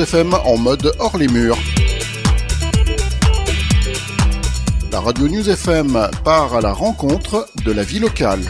[0.00, 1.58] FM en mode hors les murs.
[4.92, 8.40] La Radio News FM part à la rencontre de la vie locale.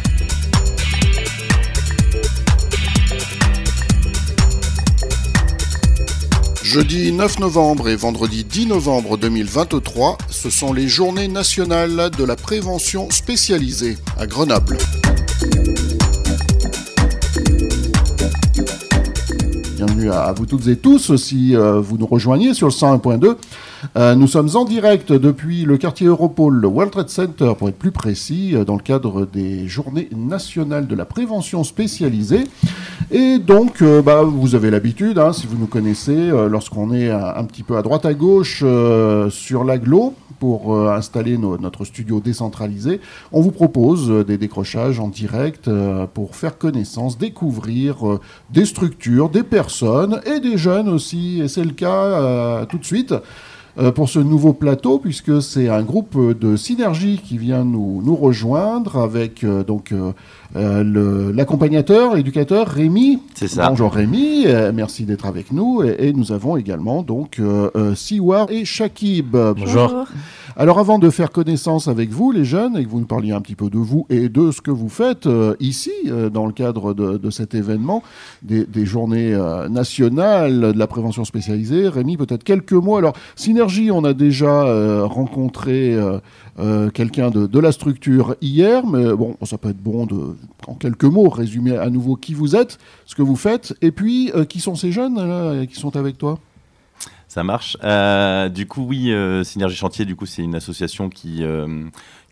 [6.62, 12.36] Jeudi 9 novembre et vendredi 10 novembre 2023, ce sont les journées nationales de la
[12.36, 14.76] prévention spécialisée à Grenoble.
[20.06, 23.36] À vous toutes et tous si euh, vous nous rejoignez sur le 101.2.
[23.96, 27.78] Euh, nous sommes en direct depuis le quartier Europol, le World Trade Center pour être
[27.78, 32.44] plus précis, euh, dans le cadre des journées nationales de la prévention spécialisée.
[33.10, 37.62] Et donc, bah, vous avez l'habitude, hein, si vous nous connaissez, lorsqu'on est un, petit
[37.62, 38.62] peu à droite à gauche
[39.30, 43.00] sur l'aglo, pour installer notre studio décentralisé,
[43.32, 45.70] on vous propose des décrochages en direct
[46.12, 47.96] pour faire connaissance, découvrir
[48.50, 51.40] des structures, des personnes et des jeunes aussi.
[51.40, 53.20] Et c'est le cas tout de suite euh,
[53.94, 58.96] pour ce nouveau plateau, puisque c'est un groupe de synergie qui vient nous, nous rejoindre
[58.96, 63.20] avec euh, donc euh, l'accompagnateur, l'éducateur Rémi.
[63.34, 63.68] C'est ça.
[63.68, 65.82] Bonjour Rémi, merci d'être avec nous.
[65.82, 67.40] Et, nous avons également donc
[67.94, 69.36] Siwar et Shakib.
[69.36, 70.06] Bonjour.
[70.60, 73.40] Alors avant de faire connaissance avec vous, les jeunes, et que vous nous parliez un
[73.40, 75.28] petit peu de vous et de ce que vous faites
[75.60, 75.92] ici,
[76.32, 78.02] dans le cadre de, cet événement,
[78.42, 79.38] des, journées
[79.70, 82.96] nationales de la prévention spécialisée, Rémi, peut-être quelques mots.
[82.96, 86.18] Alors, Synergie on a déjà euh, rencontré euh,
[86.58, 91.04] euh, quelqu'un de, la structure hier, mais bon, ça peut être bon de, en quelques
[91.04, 94.74] mots, résumer à nouveau qui vous êtes, ce que vous faites, et puis qui sont
[94.74, 96.38] ces jeunes qui sont avec toi?
[97.38, 97.76] Ça marche.
[98.52, 101.44] du coup, oui, Synergie Chantier, du coup, c'est une association qui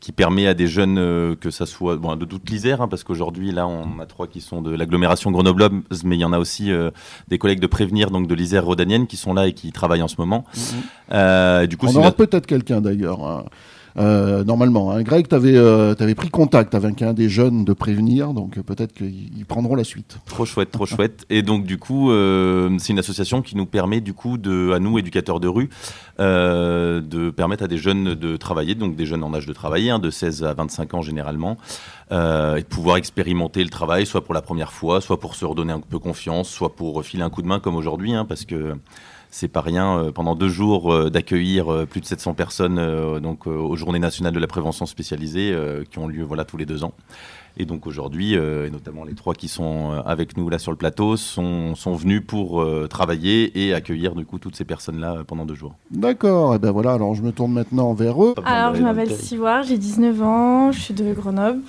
[0.00, 3.02] qui permet à des jeunes, euh, que ça soit bon, de toute l'Isère, hein, parce
[3.02, 5.68] qu'aujourd'hui, là, on a trois qui sont de l'agglomération Grenoble,
[6.04, 6.90] mais il y en a aussi euh,
[7.28, 10.08] des collègues de Prévenir, donc de l'Isère rhodanienne, qui sont là et qui travaillent en
[10.08, 10.44] ce moment.
[10.54, 10.62] Mhm.
[11.12, 13.26] Euh, du coup, on aura peut-être quelqu'un d'ailleurs.
[13.26, 13.46] Hein.
[13.98, 14.90] Euh, normalement.
[14.90, 15.02] Hein.
[15.02, 18.92] Greg, tu avais, euh, pris contact avec un des jeunes de prévenir, donc euh, peut-être
[18.92, 20.18] qu'ils prendront la suite.
[20.26, 21.24] Trop chouette, trop chouette.
[21.30, 22.10] Et donc du coup,
[22.78, 24.36] c'est une association qui nous permet du coup,
[24.74, 25.70] à nous, éducateurs de rue,
[26.18, 29.98] de permettre à des jeunes de travailler, donc des jeunes en âge de travailler, hein,
[29.98, 31.56] de 16 à 25 ans généralement,
[32.10, 35.72] et de pouvoir expérimenter le travail, soit pour la première fois, soit pour se redonner
[35.72, 38.76] un peu confiance, soit pour filer un coup de main comme aujourd'hui, hein, parce que
[39.30, 42.76] c'est pas rien euh, pendant deux jours euh, d'accueillir euh, plus de 700 personnes
[43.20, 45.54] donc aux Journées nationales de la prévention spécialisée
[45.90, 46.92] qui ont lieu voilà tous les deux ans.
[47.56, 51.16] Et donc aujourd'hui, et notamment les trois qui sont avec nous là sur le plateau,
[51.16, 55.74] sont, sont venus pour travailler et accueillir du coup toutes ces personnes-là pendant deux jours.
[55.90, 58.34] D'accord, et ben voilà, alors je me tourne maintenant vers eux.
[58.44, 61.60] Alors je m'appelle Siwar, j'ai 19 ans, je suis de Grenoble.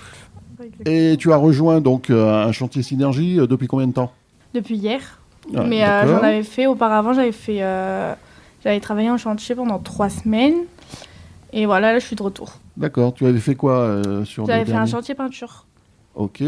[0.86, 4.12] Et tu as rejoint donc un chantier Synergie depuis combien de temps?
[4.54, 5.20] Depuis hier.
[5.52, 8.14] Mais euh, j'en avais fait auparavant, j'avais fait, euh,
[8.64, 10.56] j'avais travaillé en chantier pendant trois semaines.
[11.54, 12.54] Et voilà, là, je suis de retour.
[12.76, 13.14] D'accord.
[13.14, 15.66] Tu avais fait quoi euh, sur J'avais fait un chantier peinture.
[16.16, 16.44] Ok.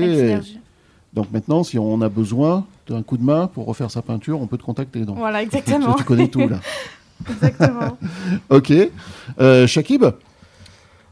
[1.13, 4.45] Donc maintenant, si on a besoin d'un coup de main pour refaire sa peinture, on
[4.45, 5.05] peut te contacter.
[5.05, 5.17] Donc.
[5.17, 5.93] Voilà, exactement.
[5.93, 6.59] tu connais tout là.
[7.29, 7.97] exactement.
[8.49, 8.73] ok.
[9.67, 10.05] Shakib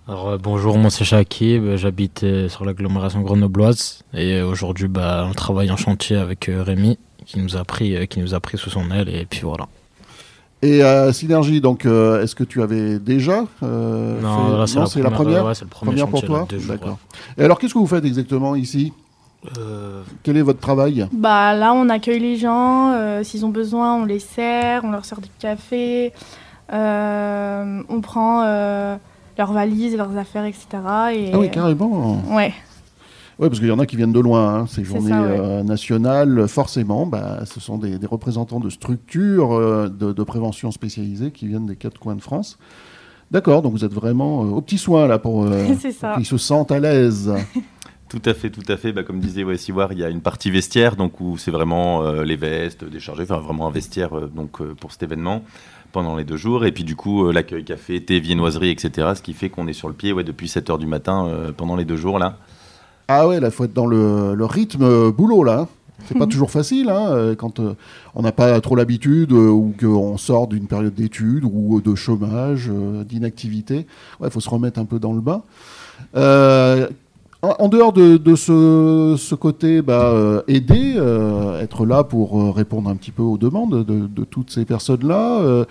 [0.10, 5.76] alors, bonjour, moi c'est Shakib, j'habite sur l'agglomération grenobloise et aujourd'hui bah, on travaille en
[5.76, 6.98] chantier avec Rémi
[7.28, 9.68] qui nous a pris, euh, qui nous a pris sous son aile et puis voilà.
[10.64, 15.46] Et euh, Synergie, donc, euh, est-ce que tu avais déjà Non, c'est la, première.
[15.46, 16.48] Ouais, c'est le premier première pour toi.
[16.68, 16.98] D'accord.
[17.38, 18.92] Et alors, qu'est-ce que vous faites exactement ici?
[20.24, 21.08] Quel est votre travail?
[21.12, 23.22] Bah là, on accueille les gens.
[23.24, 26.12] S'ils ont besoin, on les sert, on leur sert du café.
[26.72, 28.42] on prend
[29.38, 30.66] leurs valises, leurs affaires, etc.
[31.14, 31.32] Et...
[31.34, 32.24] Ah oui, carrément.
[32.32, 32.52] Ouais.
[33.40, 34.62] Oui, parce qu'il y en a qui viennent de loin.
[34.62, 40.24] Hein, ces journées euh, nationales, forcément, bah, ce sont des, représentants de structures euh, de,
[40.24, 42.58] prévention spécialisées qui viennent des quatre coins de France.
[43.30, 45.46] D'accord, donc vous êtes vraiment euh, au petit soin là pour,
[46.16, 47.32] qu'ils se sentent à l'aise.
[48.10, 48.94] Tout à fait, tout à fait.
[48.94, 52.10] Bah, comme disait ouais, Siwar, il y a une partie vestiaire, donc où c'est vraiment
[52.22, 55.44] les vestes déchargées, enfin vraiment un vestiaire donc pour cet événement
[55.92, 56.64] pendant les deux jours.
[56.64, 59.10] Et puis du coup, l'accueil café, thé, viennoiserie, etc.
[59.14, 61.76] Ce qui fait qu'on est sur le pied ouais, depuis 7 heures du matin pendant
[61.76, 62.38] les deux jours là.
[63.08, 65.62] Ah ouais, là, il faut être dans le, rythme euh, boulot, là.
[65.62, 65.68] Hein.
[66.06, 66.32] C'est pas mhm.
[66.32, 67.74] toujours facile hein, euh, quand euh,
[68.14, 72.70] on n'a pas trop l'habitude ou qu'on sort d'une période d'études ou de chômage,
[73.10, 73.88] d'inactivité.
[74.24, 75.42] Il faut se remettre un peu dans le bain.
[77.44, 81.02] En, dehors de, ce, côté bah, aider,
[81.62, 85.66] être là pour répondre un petit peu aux demandes de, toutes ces personnes-là,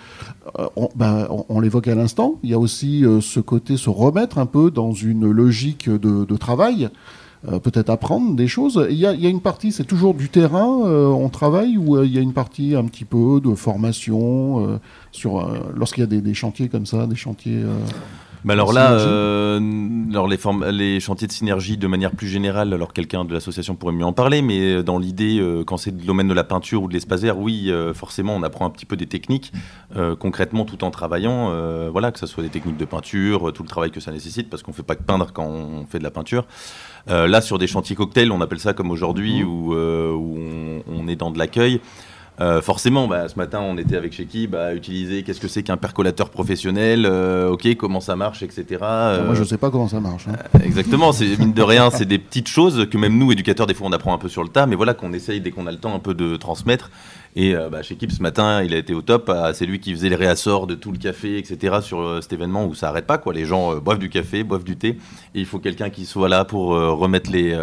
[0.75, 4.45] on, bah, on l'évoque à l'instant, il y a aussi ce côté se remettre un
[4.45, 6.89] peu dans une logique de, travail.
[7.63, 8.85] Peut-être apprendre des choses.
[8.89, 12.21] Il y, a, une partie, c'est toujours du terrain, on travaille, ou il y a
[12.21, 14.79] une partie un petit peu de formation
[15.11, 17.63] sur lorsqu'il y a des, chantiers comme ça, des chantiers
[18.53, 19.59] alors là, euh,
[20.09, 20.37] alors les,
[20.71, 24.13] les, chantiers de synergie de manière plus générale, alors quelqu'un de l'association pourrait mieux en
[24.13, 27.21] parler, mais dans l'idée, euh, quand c'est le domaine de la peinture ou de l'espace
[27.21, 29.51] vert, oui, euh, forcément, on apprend un petit peu des techniques,
[30.19, 31.51] concrètement, tout en travaillant,
[31.91, 34.63] voilà, que ce soit des techniques de peinture, tout le travail que ça nécessite, parce
[34.63, 36.45] qu'on ne fait pas que peindre quand on fait de la peinture.
[37.07, 39.47] là, sur des chantiers cocktails, on appelle ça comme aujourd'hui, mmh.
[39.47, 41.81] où, où on, on, est dans de l'accueil.
[42.39, 45.77] Euh, forcément, bah, ce matin, on était avec Sheki, bah, utiliser qu'est-ce que c'est qu'un
[45.77, 48.65] percolateur professionnel, euh, ok, comment ça marche, etc.
[48.81, 50.27] Euh, moi, je ne sais pas comment ça marche.
[50.27, 50.59] Hein.
[50.63, 53.87] exactement, c'est mine de rien, c'est des petites choses que même nous, éducateurs, des fois,
[53.87, 55.79] on apprend un peu sur le tas, mais voilà, qu'on essaye dès qu'on a le
[55.79, 56.91] temps un peu de transmettre.
[57.35, 59.31] Et bah, Shekib, ce matin, il a été au top.
[59.53, 61.77] c'est lui qui faisait les réassorts de tout le café, etc.
[61.81, 63.31] sur cet événement où ça n'arrête pas, quoi.
[63.31, 64.97] Les gens boivent du café, boivent du thé,
[65.35, 67.55] et il faut quelqu'un qui soit là pour remettre les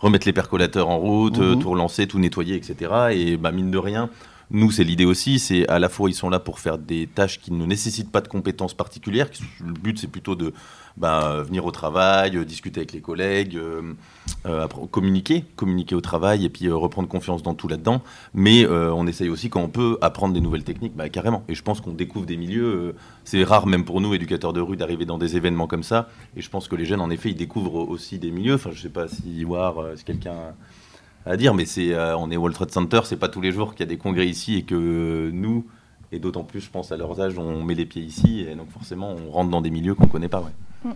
[0.00, 1.58] remettre les percolateurs en route, mhm.
[1.60, 3.08] tout relancer, tout nettoyer, etc.
[3.12, 4.10] Et bah, mine de rien,
[4.50, 7.38] nous, c'est l'idée aussi, c'est à la fois ils sont là pour faire des tâches
[7.38, 9.28] qui ne nécessitent pas de compétences particulières.
[9.64, 10.54] Le but, c'est plutôt de
[10.96, 13.94] bah, venir au travail, euh, discuter avec les collègues, euh,
[14.46, 18.02] euh, communiquer, communiquer au travail et puis reprendre confiance dans tout là-dedans.
[18.32, 21.44] Mais on essaye aussi quand on peut apprendre des nouvelles techniques, bah, carrément.
[21.48, 22.94] Et je pense qu'on découvre des milieux.
[23.24, 26.08] c'est rare même pour nous, éducateurs de rue, d'arriver dans des événements comme ça.
[26.36, 28.54] Et je pense que les jeunes, en effet, ils découvrent aussi des milieux.
[28.54, 30.54] Enfin, je sais pas si voir si quelqu'un
[31.26, 33.80] à dire, mais c'est, on est World Trade Center, c'est pas tous les jours qu'il
[33.80, 35.66] y a des congrès ici et que nous,
[36.10, 38.70] et d'autant plus, je pense, à leurs âges, on met les pieds ici, et donc
[38.70, 40.40] forcément, on rentre dans des milieux qu'on connaît pas.
[40.40, 40.92] Ouais.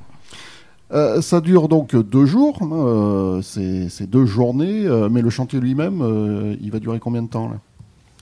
[0.92, 5.58] Euh, ça dure donc deux jours, hein, euh, c'est deux journées, euh, mais le chantier
[5.58, 7.56] lui-même, il va durer combien de temps là?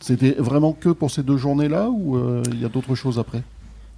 [0.01, 2.19] C'était vraiment que pour ces deux journées-là ou
[2.53, 3.43] il y a d'autres choses après?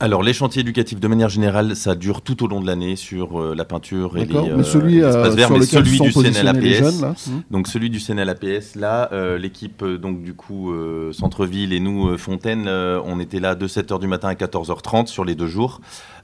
[0.02, 3.54] Alors, les chantiers éducatifs, de manière générale, ça dure tout au long de l'année sur
[3.54, 7.30] la peinture et les, mais celui, mais celui du CNLAPS.
[7.50, 9.08] donc, celui du CNLAPS, là,
[9.38, 10.72] l'équipe, donc du coup,
[11.12, 15.34] Centre-Ville et nous, Fontaine, on était là de 7h du matin à 14h30 sur les
[15.34, 15.80] deux jours.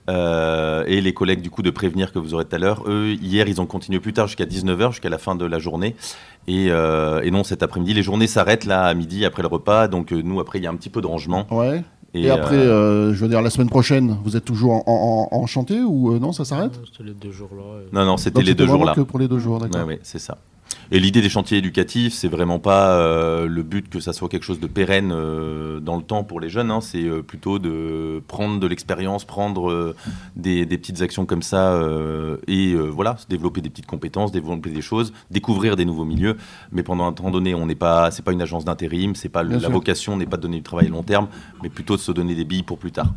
[0.09, 2.83] Euh, et les collègues du coup de prévenir que vous aurez tout à l'heure.
[2.87, 5.97] Eux, hier, ils ont continué plus tard jusqu'à 19h, jusqu'à la fin de la journée.
[6.47, 9.87] Et, euh, et non, cet après-midi, les journées s'arrêtent là à midi après le repas.
[9.87, 11.47] Donc euh, nous, après, il y a un petit peu de rangement.
[11.51, 11.83] Ouais.
[12.15, 16.33] Et, après, je veux dire, la semaine prochaine, vous êtes toujours en, chantier ou non,
[16.33, 17.63] ça s'arrête C'était les deux jours là.
[17.93, 18.95] Non, non, c'était les deux jours là.
[18.95, 19.87] que pour les deux jours, d'accord.
[19.87, 20.39] Oui, c'est ça.
[20.91, 24.45] Et l'idée des chantiers éducatifs, c'est vraiment pas euh, le but que ça soit quelque
[24.45, 26.71] chose de pérenne euh, dans le temps pour les jeunes.
[26.71, 26.81] Hein.
[26.81, 29.95] c'est euh, plutôt de prendre de l'expérience, prendre
[30.37, 31.79] des, petites actions comme ça
[32.47, 36.37] et voilà, développer des petites compétences, développer des choses, découvrir des nouveaux milieux.
[36.73, 39.43] Mais pendant un temps donné, on n'est pas, c'est pas une agence d'intérim, c'est pas
[39.43, 41.29] la vocation n'est pas de donner du travail à long terme,
[41.63, 43.13] mais plutôt de se donner des billes pour plus tard.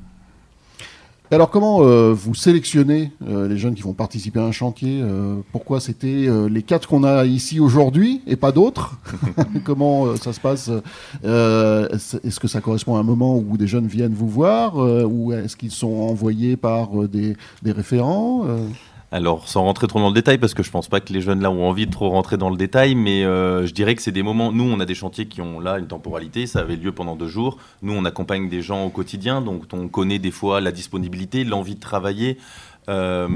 [1.34, 5.38] Alors comment euh, vous sélectionnez euh, les jeunes qui vont participer à un chantier euh,
[5.54, 8.98] Pourquoi c'était les quatre qu'on a ici aujourd'hui et pas d'autres?
[9.64, 10.70] Comment ça se passe
[11.24, 15.56] Est-ce que ça correspond à un moment où des jeunes viennent vous voir ou est-ce
[15.56, 18.46] qu'ils sont envoyés par des, des référents
[19.14, 21.42] alors, sans rentrer trop dans le détail, parce que je pense pas que les jeunes
[21.42, 24.14] là ont envie de trop rentrer dans le détail, mais euh, je dirais que c'est
[24.14, 24.54] des moments.
[24.54, 27.28] Nous, on a des chantiers qui ont là une temporalité, ça avait lieu pendant deux
[27.28, 27.58] jours.
[27.82, 31.76] Nous, on accompagne des gens au quotidien, donc on connaît des fois la disponibilité, l'envie
[31.76, 32.38] de travailler.
[32.90, 33.28] Euh,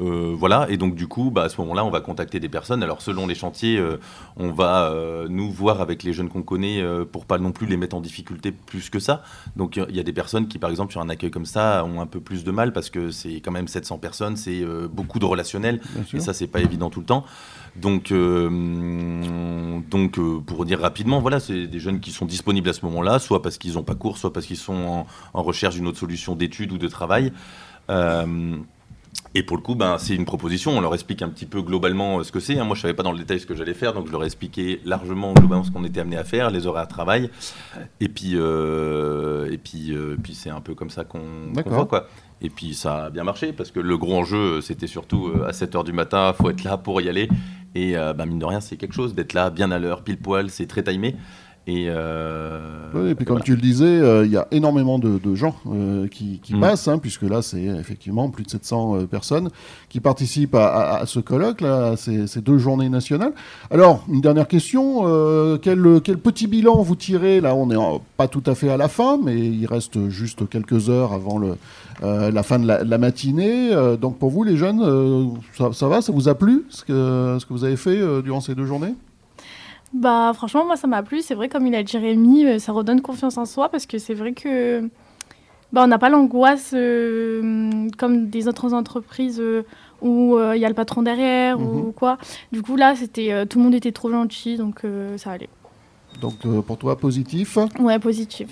[0.00, 2.82] euh, voilà, et donc du coup, bah, à ce moment-là, on va contacter des personnes.
[2.82, 3.98] Alors selon les chantiers, euh,
[4.36, 4.94] on va
[5.28, 8.52] nous voir avec les jeunes qu'on connaît pour pas non plus les mettre en difficulté
[8.52, 9.22] plus que ça.
[9.56, 12.00] Donc il y a des personnes qui, par exemple, sur un accueil comme ça, ont
[12.00, 15.24] un peu plus de mal parce que c'est quand même 700 personnes, c'est beaucoup de
[15.24, 15.80] relationnel,
[16.12, 17.24] et ça c'est pas évident tout le temps.
[17.76, 18.12] Donc,
[19.90, 23.42] donc pour dire rapidement, voilà, c'est des jeunes qui sont disponibles à ce moment-là, soit
[23.42, 26.36] parce qu'ils n'ont pas cours, soit parce qu'ils sont en, en recherche d'une autre solution
[26.36, 27.32] d'études ou de travail.
[27.90, 28.56] Euh,
[29.34, 30.72] et pour le coup, ben, c'est une proposition.
[30.76, 32.58] On leur explique un petit peu globalement euh, ce que c'est.
[32.58, 32.64] Hein.
[32.64, 34.22] Moi, je ne savais pas dans le détail ce que j'allais faire, donc je leur
[34.22, 37.30] ai expliqué largement, globalement, ce qu'on était amené à faire, les horaires de travail.
[38.00, 42.08] Et puis, euh, et puis, puis c'est un peu comme ça qu'on voit, quoi.
[42.42, 45.74] Et puis, ça a bien marché, parce que le gros enjeu, c'était surtout à 7
[45.74, 47.28] h du matin, il faut être là pour y aller.
[47.74, 50.50] Et ben, mine de rien, c'est quelque chose d'être là, bien à l'heure, pile poil,
[50.50, 51.14] c'est très timé.
[51.68, 56.06] Et, euh, puis comme tu le disais, euh, il y a énormément de, gens euh,
[56.06, 56.60] qui, mm.
[56.60, 59.50] passent, hein, puisque là c'est effectivement plus de 700 personnes
[59.88, 63.32] qui participent à, ce colloque, là, ces, ces, deux journées nationales.
[63.72, 65.02] Alors, une dernière question,
[65.60, 67.40] quel, quel, petit bilan vous tirez?
[67.40, 70.88] Là, on n'est pas tout à fait à la fin, mais il reste juste quelques
[70.88, 71.56] heures avant le,
[72.02, 73.70] la fin de la, matinée.
[74.00, 77.44] donc pour vous, les jeunes, ça, ça, va Ça vous a plu ce que, ce
[77.44, 78.94] que vous avez fait durant ces deux journées?
[80.00, 82.72] Bah franchement moi ça m'a plu, c'est vrai comme il a dit Rémi, euh, ça
[82.72, 84.82] redonne confiance en soi parce que c'est vrai que
[85.72, 89.62] bah, on n'a pas l'angoisse euh, comme des autres entreprises euh,
[90.02, 91.92] où il y a le patron derrière ou Mhm.
[91.94, 92.18] quoi.
[92.52, 95.48] Du coup, là, c'était tout le monde était trop gentil, donc euh, ça allait.
[96.20, 97.58] Donc euh, pour toi, positif?
[97.80, 98.48] Ouais, positif.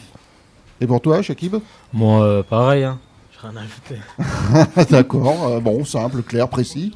[0.81, 1.57] Et pour toi, Shakib?
[1.93, 2.99] Moi, euh, pareil, hein.
[3.45, 4.91] Rien à ajouter.
[4.91, 6.93] D'accord, euh, bon, simple, clair, précis.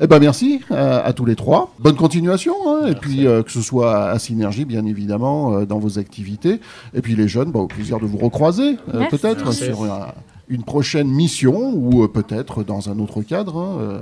[0.00, 1.72] eh ben merci euh, à tous les trois.
[1.78, 5.78] Bonne continuation, hein, et puis euh, que ce soit à Synergie, bien évidemment, euh, dans
[5.78, 6.60] vos activités.
[6.94, 10.08] Et puis les jeunes, bah, au plaisir de vous recroiser, euh, peut-être sur un-
[10.48, 13.58] une prochaine mission ou euh, peut-être dans un autre cadre.
[13.58, 14.00] hein, euh,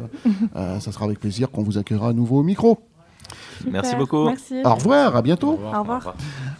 [0.57, 2.79] euh, ça sera avec plaisir qu'on vous accueillera à nouveau au micro.
[3.69, 4.27] Merci beaucoup.
[4.27, 4.55] Merci.
[4.65, 5.59] Au revoir, à bientôt.
[5.75, 6.15] Au revoir.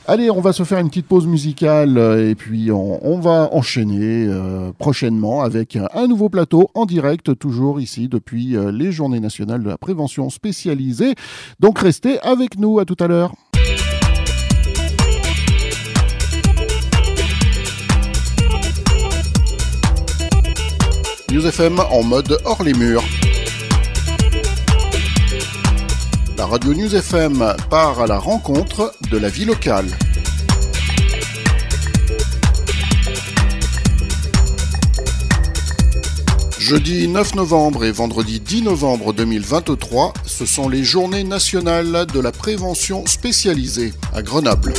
[0.09, 4.27] Allez, on va se faire une petite pause musicale euh, et puis on, va enchaîner
[4.29, 9.65] euh, prochainement avec un, nouveau plateau en direct, toujours ici depuis euh, les Journées nationales
[9.65, 11.17] de la prévention spécialisée.
[11.59, 13.33] Donc restez avec nous, à tout à l'heure.
[21.33, 23.03] News FM en mode hors les murs.
[26.47, 29.87] Radio News FM part à la rencontre de la vie locale.
[36.57, 42.31] Jeudi 9 novembre et vendredi 10 novembre 2023, ce sont les journées nationales de la
[42.31, 44.73] prévention spécialisée à Grenoble.